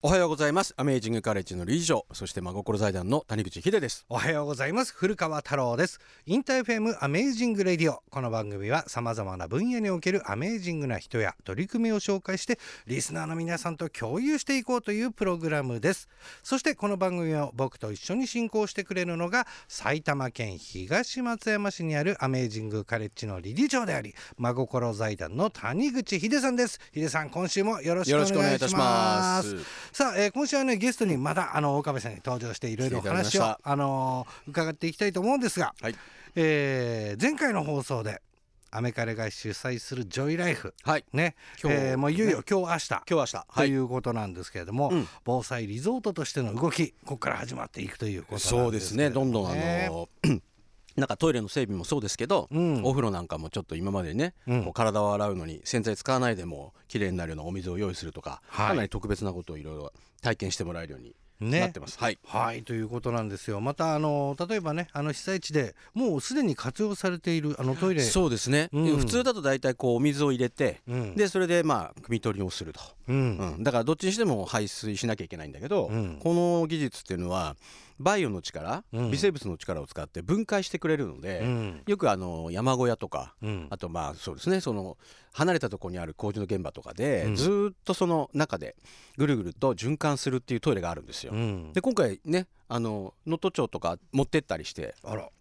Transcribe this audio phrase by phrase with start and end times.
[0.00, 0.74] おはようございます。
[0.76, 4.06] アメージングカレッジの理事長そして真心財団の谷口秀です。
[4.08, 4.94] おはようございます。
[4.94, 5.98] 古川太郎です。
[6.24, 16.08] InterFM Amazing Radio この番組は様々な分野におけるアメージングな人や取り組みを紹介してリスナーの皆さんと共有していこうというプログラムです。
[16.44, 26.78] そしてこの番組を僕と一緒に進行してくれるのが埼玉県東松山市にあるアメージングカレッジの理事長であり真心財団の谷口秀さんです。
[26.94, 35.94] 秀さん今週もよろしくお願いいたしますさあ、えー、今週はねゲストにまたあの岡部さんに登場していろいろお話をあのー、伺っていきたいと思うんですが、はい、
[36.36, 38.22] えー、前回の放送で
[38.70, 50.08] アメカレが主催するジョイライフ、はい、ね、今日、えー、もういよいよ今日明日、今日明日、ということなんですけれども、うん、防災リゾートとしての動き、ここから始まっていくということなんですそうですね、どんどんあの
[50.98, 61.96] なんかトイレの整備もそうですけど、うん、お風呂なんかもちょっと今までね、うん、こう体を洗うのに洗剤使わないでも綺麗になるようなお水を用意するとか、はい、かなり特別なことをいろいろ体験してもらえるようにね、なってます。
[62.00, 63.60] はい、はい、ということなんですよ。
[63.60, 68.02] またあの例えばねあの被災地でもうすでに活用されているあのトイレ。
[68.02, 75.88] そうですね、うん、普通だと大体こうお水を入れて、うん、でそれでまあ汲み取りをすると、うん、だからどっちにしても排水しなきゃいけないんだけど、
[76.18, 77.54] この技術っていうのは
[77.98, 84.96] バイオの力、うん、微生物の力を使って分解してくれるので、うん、よくあの山小屋とか、うん、あとまあそうですねその
[85.32, 88.74] 離れたところにある工事の現場とかで、ずっとその中で
[89.16, 91.32] ぐるぐると循環するっていうトイレがあるんですよ。
[91.72, 94.94] で今回ねあの能登町とか持ってったりして。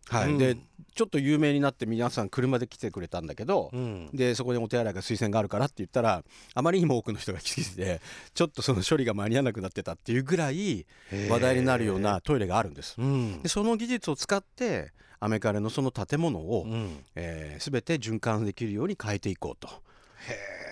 [0.09, 0.57] はい、で
[0.95, 8.01] ちょっと有名になって皆さん車で来てくれたんだけど、うん、でそこでお手洗いが水洗があるからって言ったらあまりにも多くの人が来てて
[8.33, 10.85] ちょっとその処理が間に合わなくなってたっていうぐらい
[11.29, 12.95] 話題になるようなトイレがあるんです。
[13.43, 19.67] でその技術を使ってアメカレのその建物を、うん、えー、全て循環できるように変えていこうと。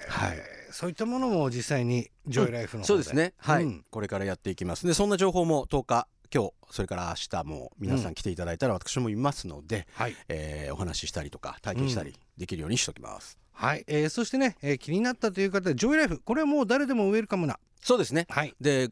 [0.07, 0.37] はい、
[0.71, 3.33] そういったものも実際にジョイライフの、うん、そうですね。
[3.37, 4.85] はい、うん、これからやっていきます。
[4.85, 13.37] でそんな情報も10日今日それから明日も皆さん来ていただいたら私もいますので、うん、はい、えー、お話ししたりとか体験したりできるようにしておきます。
[13.53, 17.57] はい、えー、そしてね、えー、気になったという方ジョイライフこれはもう誰でもウェルカムな。
[17.81, 18.89] そうですね、はい、で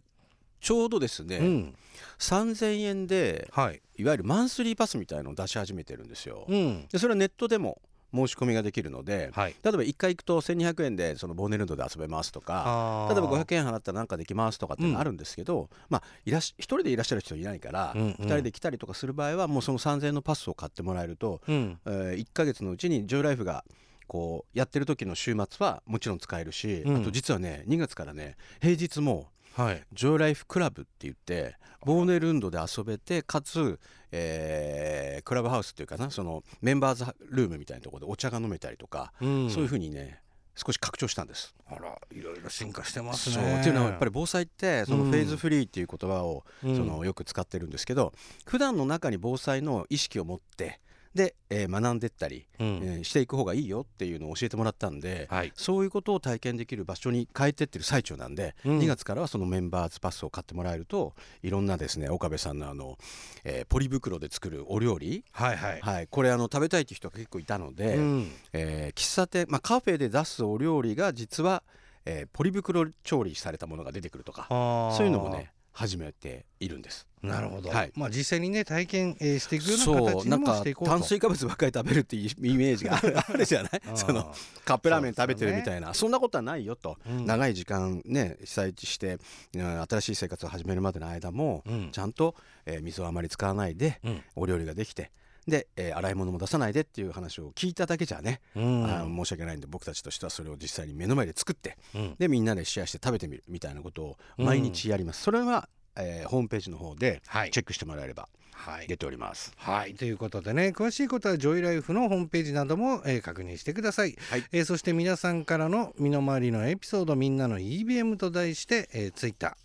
[0.61, 1.75] ちょうどですね、うん、
[2.19, 7.81] 3000円で、はい、いわゆるマンスリーパスみたいのを出し始めてるんですよ、うん、でそれはネットでも
[8.13, 23.65] 申し込みができるので、はい、例えば1回行くと1200円でそのボーネルンドで遊べますとか例えば500円払ったら何かできますとかってあるんですけど、うん、まあ、いらし1人でいらっしゃる人いないから、うんうん、2人で来たりとかする場合はもうその3000円のパスを買ってもらえると、うん、えー、1か月のうちにジョイライフが
[24.07, 31.55] こうやってる時の週末はもちろん使えるし、うん、あと実はね2月からね平日もはい、ジョイライフクラブって言って
[31.85, 33.79] ボーネルンドで遊べてかつ、
[34.11, 40.21] えー、クラブハウスっていうかなそのメンバーズルームみたいなところでお茶が飲めたりとか、うん、そういうふうにね
[40.55, 41.55] 少し拡張したんです。
[41.65, 43.59] あらいろいろ進化してますね。
[43.59, 48.13] っていうのはやっぱり防災ってそのフェーズフリーっていう言葉を、そのよく使ってるんですけど
[48.45, 50.79] 普段の中に防災の意識を持って
[51.15, 61.13] で、えー、学んでったり、うん、えー、していく方がいいよっていうのを教えてもらったんで、はい、そういうことを体験できる場所に変えてってる最中なんで、うん、2月からはそのメンバーズパスを買ってもらえると
[61.43, 62.97] いろんなですね岡部さんのあの、
[63.43, 65.81] えー、ポリ袋で作るお料理、はいはい。
[65.81, 71.63] はい、これあの食べたいっていう人が結構いたので、うん、えー、喫茶店、まあ、カフェで出すお料理が実は、
[72.05, 77.07] えー、ポリ袋調理されたものが出てくるとかそういうのもね始めているんです。
[77.23, 80.91] なるほど、はい、まあ実際にね体験、えー、していくような形にもしていこうと。
[80.91, 83.81] 炭水化物ばっかり食べるっていうイメージがある じゃない？
[83.95, 84.35] その
[84.65, 85.93] カップラーメン食べてるみたいな。
[85.93, 89.19] そ,、んなことはないよと、うん、長い時間ね被災地して、
[89.55, 92.35] うん、新しい生活を始めるまでの間も、うん、ちゃんと、
[92.65, 93.99] えー、水をあまり使わないで、
[94.35, 95.11] お料理ができて
[95.47, 105.67] で、えー、洗い物も出さないでっていう話を聞いただけじゃね、うん、あ申し訳ないんで僕たちとしてはそれを実際に目の前で作って、うん、でみんなでシェアして食べてみるみたいなことを毎日やります、それは
[105.97, 107.21] えー、ホームページの方で
[107.51, 109.93] チェックしてもらえれば、はい、出ております、はい。
[109.95, 119.57] ということでね詳しいことはジョイライフのホームページなども、えー、確認してください、はい、えー、そして皆さんからの身の回りのエピソードみんなの EBM と題して、えー、ツイッタ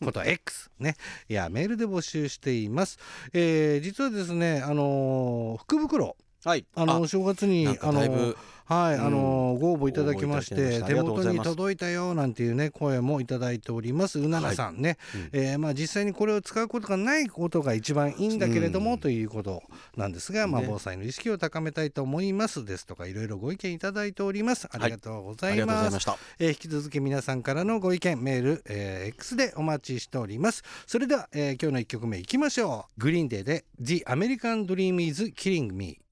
[0.00, 0.94] ーこと X ね、
[1.28, 2.98] いやメールで募集しています。
[3.32, 8.36] えー、実はですね、あのー、福袋、はい、あの正月にあのー
[8.68, 19.62] はい、あのご応募いただきまして手元に届いたよなんていうね声もいただいておりますうななさんね、はい、えー、まあ実際にこれを使うことがないことが一番いいんだけれども、ということ
[19.96, 24.68] なんですが、まあ防災の意識を高めたいと思いますですとかいろいろご意見いただいております。
[24.70, 30.64] ありがとうございます、はい、えー、引き続き皆さんからのご意見メール、えー、X でお待ちしております。
[30.86, 33.00] それでは、えー、今日の一曲目いきましょう。
[33.00, 36.05] グリーンデーで The American Dream is Killing Me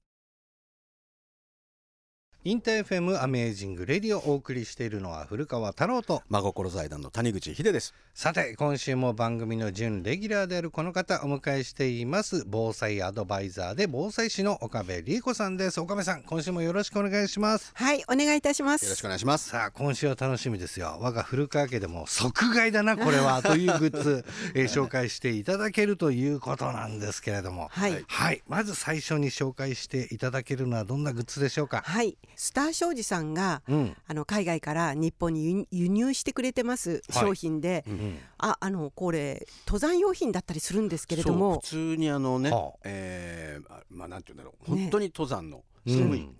[2.47, 7.95] InterFM Amazing Radio をお送りしているのは古川太郎と真心財団の谷口秀です。
[8.13, 12.43] さて今週も番組の準レギュラーであるこの方お迎えしています。
[12.45, 15.81] 防災アドバイザーで防災士の岡部梨恵子さんです。
[15.81, 17.71] 岡部さん今週もよろしくお願いします。
[17.73, 18.85] はいお願いいたします。
[18.85, 19.49] よろしくお願いします。
[19.49, 20.99] さあ今週は楽しみですよ。
[21.01, 27.69] 我が古川家でも即買いだなこれはというグッズ、 えー、紹介していただけるということなんですけれども。
[27.71, 31.81] はい、はい、まず最初に紹介していただけるのはどんなグッズでしょうか？
[31.83, 41.59] はいスター商事さんが、うん、あの海外から日本に輸入してくれてます商品で、はいうん、ああのこれ登山用品だったりするんですけれども。
[41.61, 44.77] 普通にあのね、はあ、えー、まあなんて言うんだろう。
[44.77, 46.35] 本当に登山の寒い、うん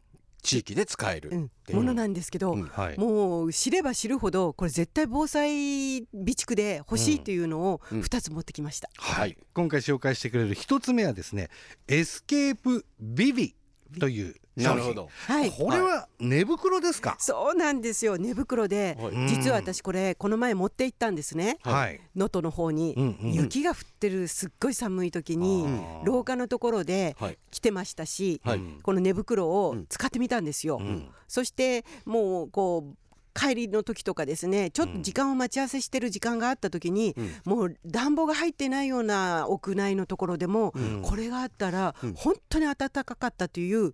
[0.46, 2.66] 地域で使える、うん、ものなんですけど、うん。
[2.66, 11.50] はい、もう知れば知るほどこれ絶対防災備蓄で欲しいというのを2つ持ってきました、はい、今回紹介してくれる1つ目はですね
[11.88, 13.56] エスケープビビ
[14.00, 15.10] というなるほど。
[15.28, 15.52] はい。
[15.52, 17.18] これは寝袋ですか？
[17.20, 18.18] そうなんですよ。
[18.18, 18.98] 寝袋で、
[19.28, 21.58] 実は私これこの前持って行ったんですね。
[21.64, 22.00] はい。
[22.16, 25.68] 能登の方に、雪が降ってるすっごい寒い時に
[26.04, 27.16] 廊下のところで
[27.52, 28.42] 来てましたし、
[28.84, 30.82] この寝袋を使ってみたんですよ。
[31.28, 32.98] そしてもうこう
[33.36, 37.14] 帰りの時とかですねちょっと時間を待ち合わせしてる時間があった時に、
[37.46, 43.94] うん、もう暖房が入ってないような屋内のところでも、うん、これがあったら、うん、本当に暖かかったという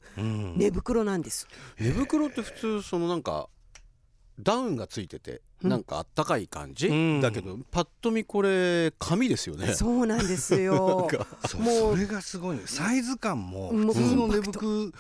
[0.56, 1.48] 寝袋なんです。
[1.80, 3.50] 寝袋って普通そのなんか
[4.40, 9.74] ダウンがついててなんかあったかい感じ、うん、だけどパッと見これ紙ですよね。
[9.74, 11.08] そうなんですよ。
[11.58, 14.92] もうそれがすごいサイズ感も普通の寝袋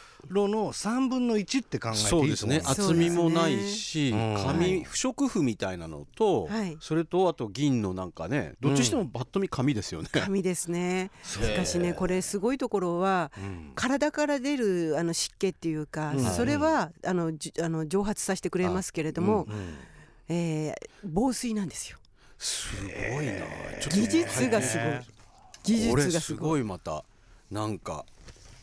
[0.47, 2.61] の3分の1って考えていいそうですね。
[2.63, 11.11] 厚みもないし、紙不織布みたいなのと、はい、それとあと銀のなんかねどっちしてもパッと見紙ですよね、紙ですね。
[11.23, 13.31] しかしねこれすごいところは、
[13.75, 17.31] 体から出るあの湿気っていうか、それはあの
[17.61, 19.47] あの蒸発させてくれますけれども、
[20.31, 20.73] えー、
[21.03, 21.97] 防水なんですよ。
[22.39, 22.73] す
[23.13, 23.33] ごいな。
[23.89, 24.87] 技術がすごい。
[25.63, 26.63] 技術がすごい。
[26.63, 27.03] また
[27.51, 28.05] なんか。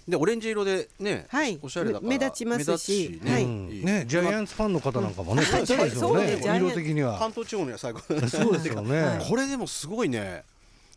[0.08, 7.18] でオレンジ色でね、はい、おしゃれだ目立ちますし、ね、はい、ねジャイアンツファンの方なんかもね、そうですよね、色的には。
[7.18, 9.20] 関東地方には最高そうですよね。
[9.28, 10.44] これでもすごいね、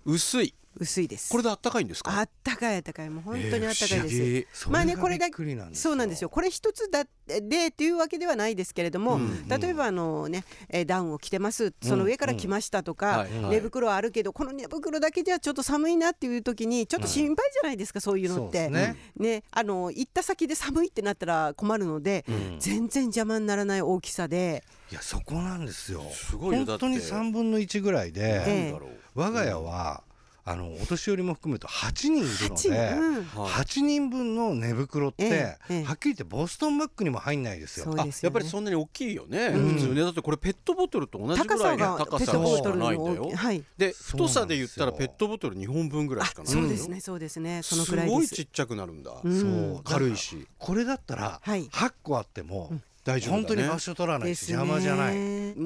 [0.06, 0.53] 薄い。
[0.81, 1.30] 薄いです。
[1.30, 2.18] これであったかいんですか？
[2.18, 3.10] あったかいあったかい。
[3.12, 5.28] もう本当にあったかいです、まあねこれだ
[5.74, 6.30] そうなんですよ。
[6.30, 10.44] これ一つだでっていうわけではないですけれども、うん、例えばあのね
[10.88, 11.74] ダウンを着てます。
[11.83, 13.44] その上から来ましたとか、うん。
[13.45, 18.69] うん、寝袋はあるけどこの寝袋だけじゃちょっと寒いなっていう時にちょっと心配じゃないですか、そういうのって。
[18.69, 18.95] ね。
[19.16, 22.25] ねあの行った先で寒いってなったら困るので、
[22.60, 24.63] 全然邪魔にならない大きさで。
[24.92, 26.04] いやそこなんですよ。
[26.12, 28.81] すごい本当に3分の1ぐらいで、えー、
[29.16, 30.04] 我が家は、
[30.44, 37.94] あのお年寄りも含めると8人いるので 8,、うん、8人分の寝袋って、ええ、はっきり言ってボストンバッグにも入んないですよ。
[37.96, 40.02] あやっぱりそんなに大きいよね、うん、普通ね。
[40.02, 42.40] だってこれペットボトルと同じぐらいの高さしか
[42.76, 43.30] ないんだよ。
[43.36, 47.62] はい、で太さで言ったらペットボトル2本分ぐらいしかないそうですねそうですね。
[47.62, 48.12] そのくらいす。
[48.12, 49.30] ごいちっちゃくなるんだ、う。
[49.30, 52.72] ん、そう軽いしこれだったら8個あっても、
[53.03, 55.15] 大丈夫、ね、本当に場所取らないし、邪魔じゃない。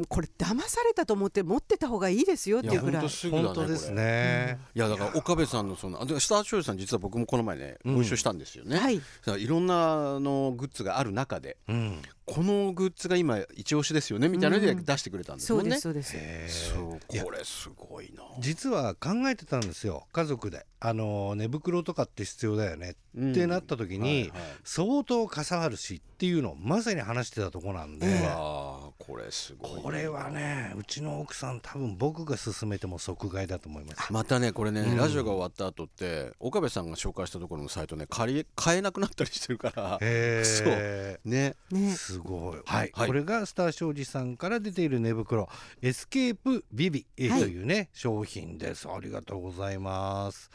[0.08, 3.08] これ騙されたと思って持ってた方がいいですよっていうぐらい。
[3.30, 9.02] 本当ですね、いやだから岡部さんのそのスターチョイさん実は僕もこの前ねご一緒したんですよね、はい、
[9.38, 16.70] いろんなのグッズがある中で、うん、このグッズが今一押しですよねみたいなので出してくれたんですもんね、そうですそうです。
[16.74, 18.24] そうこれすごいな。
[18.40, 20.66] 実は考えてたんですよ家族で。
[20.80, 24.32] あの寝袋とかって必要だよねってなった時に、
[24.64, 28.08] 相当かさばるしっていうのをまさに話してたとこなんで、
[28.98, 34.14] これすごいこれはねうちの奥さん多分僕が勧めても即買いだと思います。
[34.14, 40.00] またねこれね、うん、ラジオが終わった後って岡部さんが紹介したところのサイトね借り買えなくなったりしてるから。
[40.00, 41.20] そう。
[41.26, 41.56] ね。
[41.72, 41.92] ね。
[41.92, 45.50] すごい、はい、はい、これがスター庄司さんから出ている寝袋
[45.82, 48.88] エスケープビビというね、はい、商品です。
[48.88, 50.50] ありがとうございます。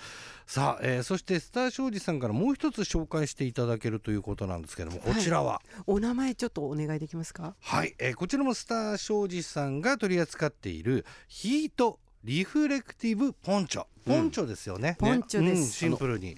[0.46, 7.54] さあ、えー、そしてスター庄司さんからもう一つ紹介していただけるということなんですけどもこちらは、はい、お名前ちょっとお願いできますか？
[7.60, 13.86] はい、えー、こちらもスター庄司さんが取り扱っているヒートリフレクティブポンチョ。
[14.06, 16.36] ポンチョですよね、うん、ポンチョです、うん、シンプルに。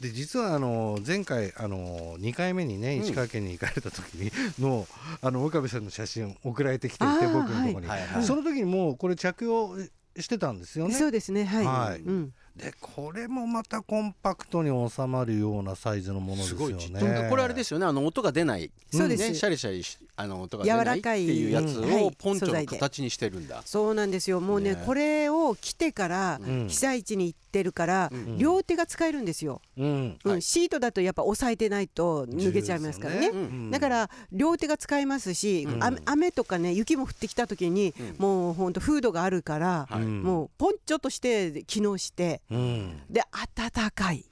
[0.00, 4.88] で実はあの前回あの2回目にね石川県に行かれた時に の
[5.20, 9.76] あの岡部さんの写真送られてきていて僕のところに、その時にもうこれ着用
[10.18, 10.94] してたんですよね。
[10.94, 11.44] そうですね。
[11.44, 17.28] はい、はい、うん、でこれもまたコンパクトに収まるようなサイズのものですよね。
[17.30, 17.86] これあれですよね。
[17.86, 18.70] あの音が出ない。
[18.92, 19.84] そうです、ね、シャリシャリ
[20.16, 24.40] あの音が出ないっていうやつをポンチョの形にしてるんだ、そうなんですよ。
[24.40, 30.18] もうね、ね、これを着てから被災地に行ってるから、うん、両手が使えるんですよ、うん。
[30.22, 35.66] うん、シートだとやっぱ押さえてないと脱げちゃいますからね、ね、だから両手が使えますし、
[36.04, 43.22] 雨とかね雪も降ってきた時に、もうほんとフードがあるから、もうポンチョとして機能して、で
[43.56, 44.24] 暖かい、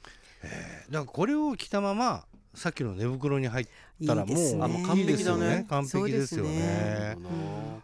[0.42, 0.84] え。
[0.88, 2.24] ー、だからこれを着たまま
[2.54, 3.66] さっきの寝袋に入っ
[4.06, 5.66] たらもうあもう完璧だね。
[5.68, 7.16] 完璧ですよね。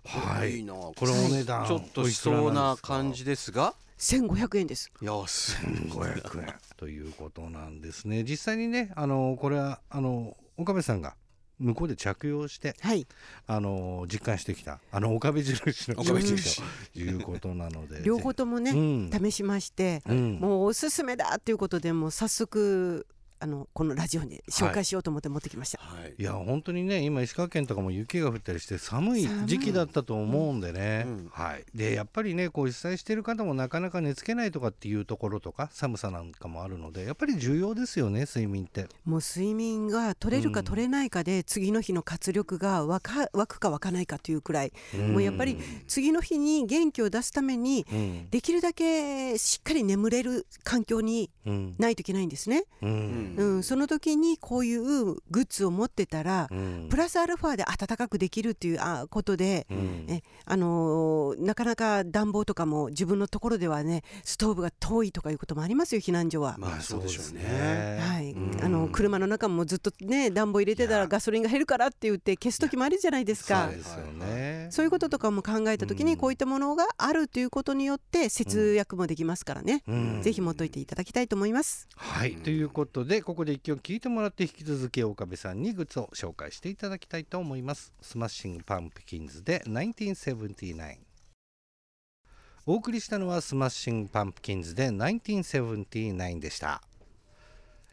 [0.05, 0.65] はい。
[0.67, 4.91] これお値段ちょっとしそうな感じですが1500円です。
[5.01, 6.55] いや1500円。
[6.77, 8.25] ということなんですね。
[8.25, 11.15] 実際にねあのこれはあの岡部さんが
[11.59, 13.07] 向こうで着用して、はい、
[13.47, 14.81] あの実感してきた。
[14.91, 16.63] あの岡部印の岡部印。
[16.93, 18.03] ということなので。
[18.03, 23.07] 両方ともね、うん、試しまして、うん、もうおすすめだということでもう早速
[23.45, 38.87] あのこのラジオに紹介しようと思って持ってきました、はい、いや本当にね今石川県とかも雪が降ったりして寒い時期だったと思うんでね、うん、はい、でやっぱりねこう被災してる方もなかなか寝つけないとかっていうところとか寒さなんかもあるのでやっぱり重要ですよね睡眠って。
[39.05, 47.85] もう睡眠が取れるか取れないかで、うん、次の日の活力が湧か湧くか湧かないかというくらい、うん、もうやっぱり次の日に元気を出すために、
[48.31, 51.31] できるだけしっかり眠れる環境に
[51.79, 52.65] ないといけないんですね。
[52.81, 66.57] うんうん、その時にこういうグッズを持ってたら、うん、プラスアルファで暖かくできるっていうあことで、うん、えあのー、なかなか暖房とかも自分のところではねストーブが遠いとかいうこともありますよ避難所は。
[66.59, 67.99] まあそうでしょうね。
[68.01, 73.67] はい、あの車の中もずっとね暖房入れてたらガソリンが減るからって言って消す時もあるじゃないですか。
[73.67, 74.69] そうですよね。
[74.71, 79.83] そういうこととかも考えた時にこういったものがあるということによって節約もできますからね。
[80.23, 81.89] ぜひ持っといていただきたいと思います。
[81.97, 87.93] はいということでここで一曲聴いてもらって引き続き岡部さんにグッズを紹介していただきたいと思います。
[88.01, 90.97] Smashing Pumpkins で1979
[92.67, 96.83] お送りしたのは Smashing Pumpkins で1979でした。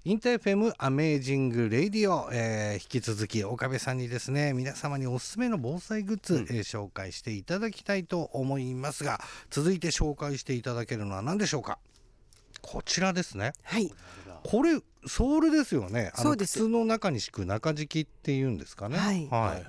[0.03, 11.77] InterFM Amazing Radio、えー、引き続き岡部さんにですね皆様におすすめの防災グッズ、うん、えー、紹介していただきたいと思いますが続いて紹介していただけるのは何でしょうか？
[12.63, 13.53] こちらですね。
[13.61, 13.93] はい。
[14.43, 16.11] これソールですよね。
[16.15, 18.97] あの靴の中に敷く中敷きっていうんですかね。
[18.97, 19.27] はい。
[19.29, 19.59] は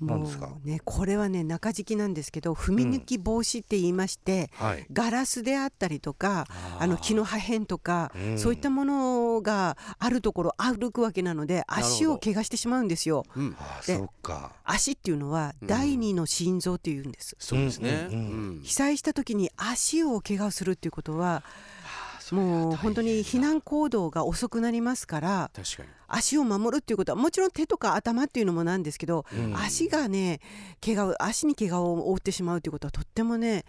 [0.00, 0.04] い。
[0.04, 0.50] なんですか？
[0.64, 4.50] ね、これはね、中敷きなんですけど、踏み抜き防止って言いまして。
[4.60, 6.46] うんはい、ガラスであったりとか、
[6.78, 13.24] あの木の破片とか、うん、そういったものがあるところ歩くわけなので、足を怪我してしまうんですよ。
[13.34, 13.56] うん、
[13.86, 14.00] で、
[14.64, 17.34] 足っていうのは第二の心臓って言うんです。
[17.38, 18.08] そうですね。
[18.62, 21.42] 被災した時に足を怪我するっていうことは。
[22.30, 25.50] もう本当に避難行動が遅くなりますから
[26.06, 30.40] 足を守るっていうことはもちろん手とか頭っていうのもなんですけど、うん、足がね
[30.84, 33.64] 怪我足に怪我を負ってしまうということはとってもね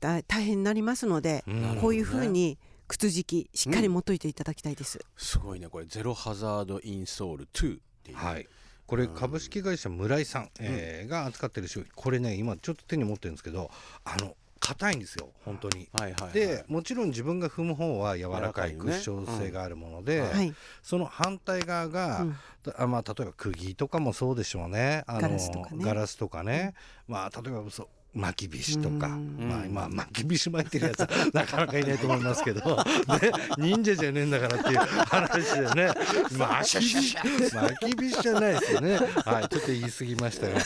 [0.00, 1.42] 大変になりますので、
[1.80, 8.46] こういうふうに靴敷きしっかり持っといていただきたいです、うん、すごいねこれゼロハザードインソール2っていう、はい。
[8.86, 11.90] これ株式会社村井さん、えー、が扱ってる商品。
[11.94, 13.70] これね今ちょっと手に持ってるんですけど
[14.04, 14.34] あの
[14.68, 15.30] 硬いんですよ。
[15.46, 22.36] 本当に、はいはいはい、でもちろん自分が踏む方は柔らかいクッション性があるもので、ねうん、その反対側が、うん、
[22.76, 25.04] あまあ、例えば釘とかもそうでしょうね。
[25.06, 25.38] あの
[25.78, 26.74] ガラスとかね、
[27.08, 32.84] うん、まあ例えばそう巻き菱とか、まあ今巻き菱巻いてるやつは なかなかいないと思いますけど、 ね、
[33.58, 35.92] 忍者じゃねえんだからっていう話でね。
[36.36, 38.98] 巻き菱巻き菱じゃないですよね。
[39.24, 40.62] はいちょっと言い過ぎましたが、はい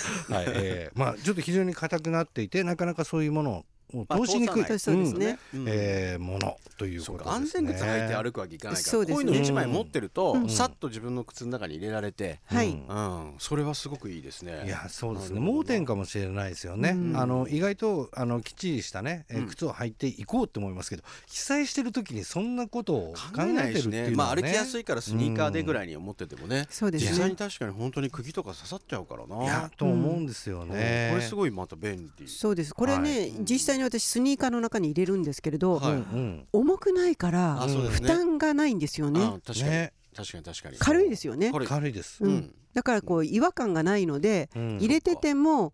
[0.49, 3.65] えー、まあちょっと非常に硬くなっていてなかなかそういうものを
[4.11, 9.05] 通しにくい、そうですね、えものということ安全靴履いて歩くわけいかないから。
[9.05, 12.71] こういうの1枚持ってると、さっと自分の靴の中に入れられて、はい。
[12.71, 14.65] うん、それはすごくいいですね。
[14.67, 15.41] いやそうですね。
[15.41, 29.45] 盲点かもしれないですよね、あの意外とあのきっちりしたね、え靴を履いていこうと思いますけど被災してる時にそんなことを考えてるっていうまあ歩きやすいからスニーカーでぐらいに思っててもね、そうです実際に確かに本当に釘とか刺さっちゃうからな。
[29.45, 32.29] いやと思うんですよね、これすごいまた便利。
[32.29, 32.75] そうです。
[32.75, 39.21] これね、実際に私スニーカーの中に入れるんですけれど、はい、重くないから負担がないんですよね。
[39.45, 39.89] 確かに。
[40.15, 40.77] 確かに確かに。
[40.79, 41.51] 軽いですよね。
[41.53, 41.93] 軽い。
[41.93, 45.73] です、うん、だからこう違和感がないので、入れてても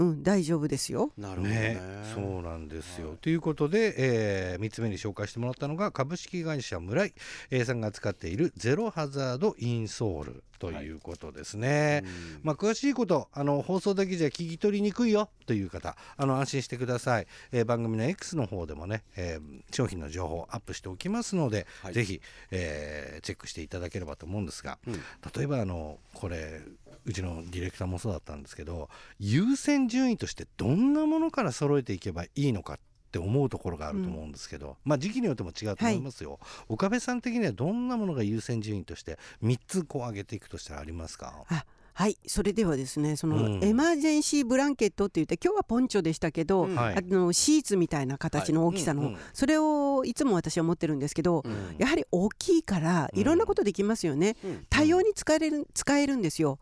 [0.00, 1.12] うん、大丈夫ですよ。
[1.18, 1.80] なるほどね、ね、
[2.14, 7.12] そうなんですよ、はい、ということで、えー、3つ目に紹介してもらったのが株式会社村井、
[7.50, 12.02] えー、さんが使っているゼロハザードインソールということですね。
[12.04, 26.60] はい、まあ、詳しいことあの放送だけじゃ聞き取りにくいよという方あの安心してください、えー、番組の X の方でもね、えー、商品の情報アップしておきますので、はい、ぜひ、えー、チェックしていただければと思うんですが、うん、例えばあのこれ
[27.04, 28.88] うちのディレクターもそうだったんですけど
[29.18, 32.78] 優先順位としてどんなものから揃えていけばいいのかっ
[33.10, 41.44] て思うところがあると思うんですけど、うん、まあ時期によっても違うと思いますよ、はい、岡部さん的にはどんなものが優先順位として3つこう上げていくとしたらありますか？
[41.94, 56.58] はいそれではですねその、エマージェンシーブランケットって言って今日はポンチョでしたけど、うん、あのシーツみたいな形の大きさの、はい、それをいつも私は持ってるんですけど、うん、やはり大きいからいろんなことできますよね、うん、多様に使える使えるんですよ、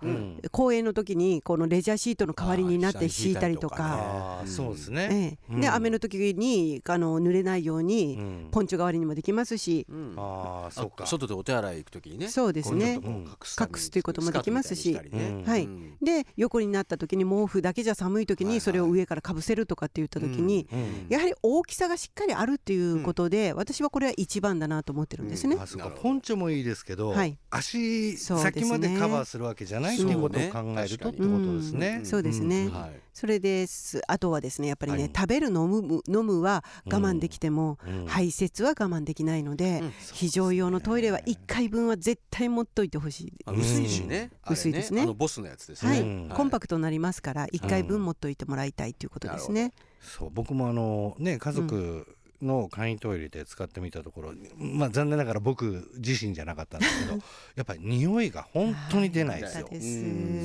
[0.50, 4.42] 公演の時にこのレジャーシートの代わりになって敷いたりとか。
[4.46, 8.18] そうですね、ええ、で雨の時にあの濡れないように、
[8.50, 11.06] ポンチョ代わりにもできますし、あそうか。
[11.06, 12.28] 外でお手洗い行く時にね。
[12.28, 13.00] そうですね。
[13.04, 13.36] 隠
[13.76, 14.98] すということもできますし、
[15.46, 15.68] はい、
[16.02, 20.68] で横になった時に毛布だけじゃ寒い時にそれを上からかぶせるとかって言った時に、
[21.08, 25.56] やはり大きさがしっかりあるっていうことで、私はこれは一番だなと思ってるんですね。
[26.02, 32.00] ポンチョもいいですけど、はい、足先までカバーするわけじゃないっていうことを考えるとってことですね。
[32.04, 33.00] そうですね、はい。
[33.12, 34.00] それです。
[34.06, 43.32] あとはですねやっぱりね、はい、食べる飲む飲むは我慢できても、うん、排泄は我慢できないので、うん、非常用のトイレは1回分は絶対持っといてほしい。
[43.46, 44.30] 薄いしね。
[44.48, 45.92] 薄いですねボスのやつですね、
[46.28, 52.06] はい、コンパクトになりますから1回分持っといてもらいたいということですね、そう僕もあのね家族、
[52.42, 57.18] の簡易トイレで使ってみたところ、まあ、残念ながら僕自身じゃなかったんですけど
[57.56, 59.68] やっぱり匂いが本当に出ないですよ。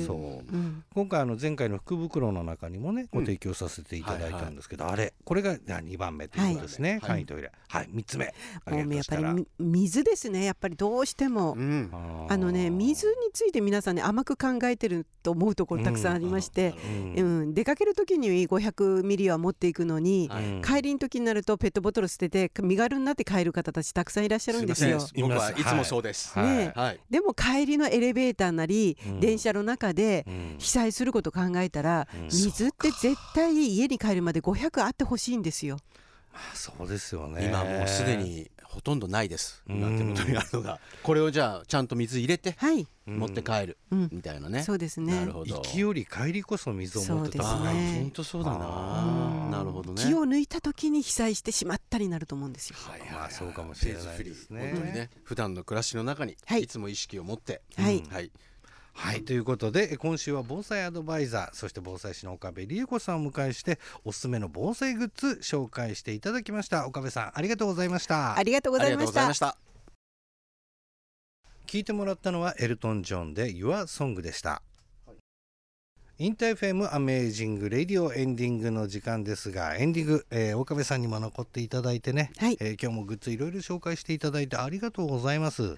[0.06, 4.90] そう、うん、今回あの前回の福袋の中にもねご提供させていただいたんですけど、うん。
[4.90, 7.52] はいはい、あれこれが2番目ということですね、はい、簡易トイレ。
[7.68, 7.88] はい。
[7.88, 8.34] 3つ目。
[8.66, 10.44] もうやっぱり水ですね。
[10.44, 11.90] やっぱりどうしても、うん、
[12.28, 16.74] あのね水について皆さんね甘く考えてると思うところたくさんありまして、
[17.16, 17.54] うん。
[17.54, 20.30] 出かける時に500ミリは持っていくのに、
[20.64, 25.06] 帰りの時になるとペットボトル捨てて身軽になって帰る方たちたくさんいらっしゃるんですよ。
[25.20, 26.34] 僕はいつもそうです。
[26.38, 30.24] ね、はい、でも帰りのエレベーターなり、うん、電車の中で
[30.58, 35.76] 被災することを考えたら、うん、水って絶対家に帰るまで500あってほしいんですよ。
[36.32, 37.44] まあ、そうですよね。
[37.44, 40.80] 今もうすでにほとんどないです、今手元にあるのが。
[41.04, 45.14] これをじゃあちゃんと水入れて、はい、持って帰る、みたいなね、そうですね。
[45.14, 45.54] なるほど。
[45.54, 47.44] 行きより帰りこそ水を持ってた。
[47.44, 49.48] 本当そうだな。
[49.52, 50.02] なるほどね。
[50.02, 52.76] 気を抜いた時に被災してしまったりなると思うんですよ。
[52.80, 54.72] はいまあそうかもしれないですね。
[54.72, 57.62] 本当にね普段の暮らしの中に、い、つも意識を持って。
[57.76, 58.32] はい、はい
[58.94, 66.86] はいということで今週は防災アドバイザーそして防災士の岡部理恵子さんを迎えしておすすめの防災グッズ紹介していただきました。
[66.86, 68.36] 岡部さんありがとうございました。
[68.36, 69.56] ありがとうございました。
[71.66, 74.62] 聞いてもらったのはエルトン・ジョンで Your Song でした、
[76.18, 85.76] インターフェームアメージングレディオエンディングの時間ですがエンディング、えー、岡部さんにも残っていただいてね、はい、えー、今日もグッズいろいろ紹介していただいてありがとうございます。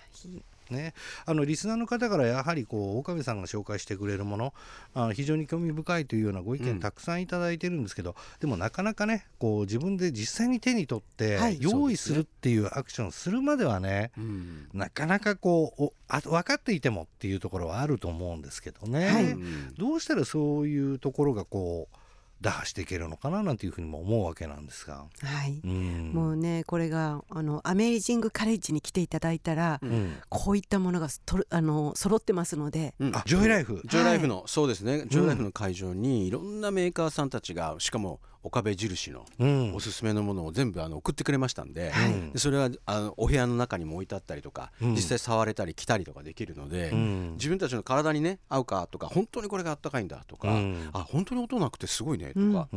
[0.70, 4.55] ね、あのリスナーの方からやはりこう岡部さんが紹介してくれるもの
[4.94, 19.37] あ非常に興味深いというようなご意見たくさんいただいてるんですけど、うん、でもなかなかねこう自分で実際に手に取って用意するっていうアクションするまではね、うん、なかなかこうあ分かっていてもっていうところはあると思うんですけどね、はい、
[19.79, 21.96] どうしたらそういうところがこう
[22.40, 33.81] 打破していけるのかななんていうふうにも思うわけなんですが、はい、うん、もうねこれがあのアメージングカレッジに来ていただいたら、うん、こういったものがとあの揃ってますので、うん、あジョイライフ。
[33.87, 35.07] ジョイライフの、はい、そうですね。
[35.09, 39.26] ジョイライフの会場にいろんなメーカーさんたちがしかも岡部印の
[39.74, 50.48] おすすめのものを全部あの送ってくれましたんでうん、でそれはあのお部屋の中にも置いてあったりとか、うん、実際触れたり着たりとかできるので、うん、自分たちの体にね合うかとか本当にこれがあったかいんだとか、
[50.92, 52.68] あ本当に音なくてすごいねとか、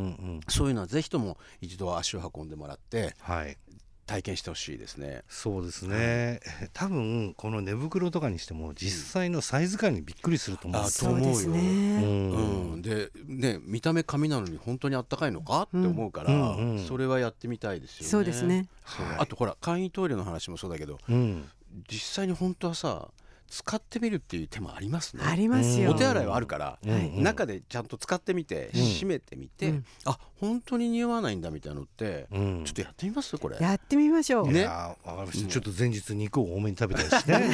[0.48, 3.56] そういうのはぜひとも一度足を運んでもらって、はい、
[4.10, 5.22] 体験してほしいですね。
[5.28, 11.48] そうですね、はい、多分この寝袋とかにしても実際のサイズ感にびっくりすると思う、うん、と思うよ。
[11.50, 11.60] ね、
[12.02, 18.08] うん、でね見た目紙なのに本当にあったかいのかって思うから、うんうん、それはやってみたいですよね。
[18.08, 18.66] そうですね。
[18.82, 20.98] はい、あとほら簡易トイレの話もそうだけど、
[21.88, 23.10] 実際に本当はさ
[23.50, 25.24] 使ってみるっていう手もありますね。
[25.26, 25.90] ありますよ。
[25.90, 26.78] お手洗いはあるから、
[27.16, 33.36] 中でちゃんと使ってみて、閉めてみて、うん、あ本当に匂わないんだみたいなのって、ちょっとやってみます？
[33.36, 33.56] これ。
[33.60, 34.52] やってみましょう。
[34.52, 34.68] ね。
[35.48, 37.50] ちょっと前日肉を多めに食べたりしてね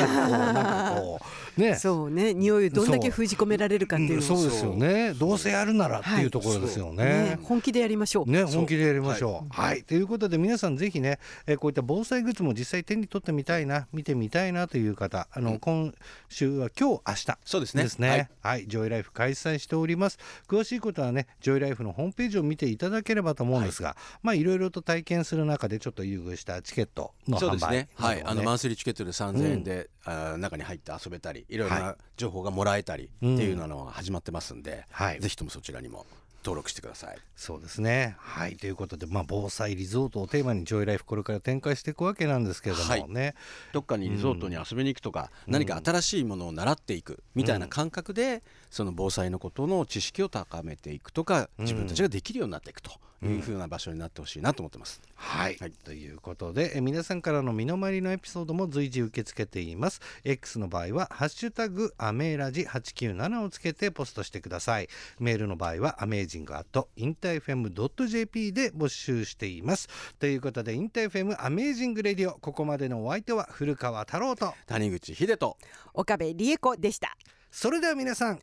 [1.57, 1.75] ね。
[1.77, 2.35] そうね。
[2.35, 5.15] 匂いをどんだけ封じ込められるかっていうそうですよね。
[5.15, 7.05] どうせやるならっていうところですよね。
[7.07, 8.31] ね、本気でやりましょう。
[8.31, 9.49] ね本気でやりましょう。
[9.51, 15.86] はい、ということで皆さんぜひね、えこういった防災グッズも実際手に取ってみたいな見てみたいなという方あの、今
[16.29, 17.83] 週は今日明日そうですね。
[17.83, 18.09] ですね。
[18.09, 20.19] はい、はい、ジョイライフ開催しております。
[20.49, 27.89] 詳しいことはねジョイライフのホームページを見ていただければと思うんですが、はい、まあいろいろと体験する中でちょっと優遇したチケットの販売、そうですね。
[27.97, 28.23] はい。
[28.23, 36.07] あのマンスリーチケットで3000円で、うん、あ中に入って遊べたりいろいろな情報がもらえたりっていうのが始まってますんで、はい、ぜひともそちらにも
[36.47, 37.19] 登録してください。
[37.35, 38.15] そうですね。
[38.21, 38.55] はい。
[38.55, 43.35] ということで、まあ、防災リゾートをテーマにジョイライフこれから展開していくわけなんですけれどもね、はい、
[43.73, 55.01] どっかにリゾートに遊びに行くとか、うん、何か新しいものを習っていくみたいな感覚で、うん、その防災のことの知識を高めていくとか自分たちができるようになっていくというふうな場所になってほしいなと思ってます。
[55.15, 60.01] はい、はい、ということでえ皆さんからの身の回りのエピソードも随時受け付けています。
[60.25, 64.89] X の場合は「ハッシュタグアメーラジ897」をつけてポストしてください。
[65.19, 67.71] メールの場合はアメージングアットインターフェム
[68.07, 69.89] .jp で募集しています。
[70.19, 75.57] ということで InterFM Amazing Radio ここまでのお相手は古川太郎と谷口秀人。
[75.95, 77.17] 岡部理恵子でした。
[77.51, 78.41] それでは皆さん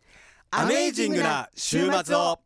[0.56, 2.40] amazing な週末を